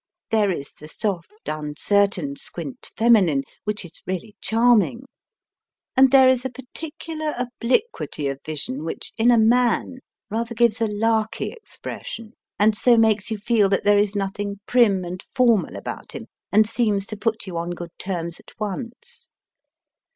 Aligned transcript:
There 0.31 0.49
is 0.49 0.71
the 0.73 0.87
soft 0.87 1.47
uncertain 1.47 2.35
squint 2.35 2.89
feminine, 2.97 3.43
which 3.65 3.85
is 3.85 3.91
really 4.07 4.35
charming. 4.41 4.97
HE 4.97 4.97
SQUINTED! 4.97 5.05
And 5.97 6.11
there 6.11 6.27
is 6.27 6.43
a 6.43 6.49
particular 6.49 7.35
obliquity 7.37 8.27
of 8.27 8.39
vision 8.43 8.83
which, 8.83 9.13
in 9.19 9.29
a 9.29 9.37
man, 9.37 9.99
rather 10.31 10.55
gives 10.55 10.81
a 10.81 10.87
larky 10.87 11.51
expression, 11.51 12.33
and 12.57 12.75
so 12.75 12.97
makes 12.97 13.29
you 13.29 13.37
feel 13.37 13.69
that 13.69 13.83
there 13.83 13.99
is 13.99 14.15
nothing 14.15 14.59
prim 14.65 15.05
and 15.05 15.21
formal 15.21 15.75
about 15.75 16.13
him, 16.13 16.25
and 16.51 16.67
seems 16.67 17.05
to 17.05 17.15
put 17.15 17.45
you 17.45 17.55
on 17.57 17.69
good 17.69 17.91
terms 17.99 18.39
at 18.39 18.53
once. 18.59 19.29